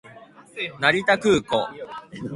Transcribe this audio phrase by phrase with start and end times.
[0.79, 1.71] 成田空港